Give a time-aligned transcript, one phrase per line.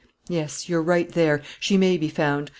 [0.27, 1.43] "Yes; you're right there.
[1.59, 2.49] She may be found.